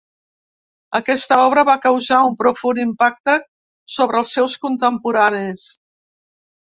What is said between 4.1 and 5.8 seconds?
els seus contemporanis.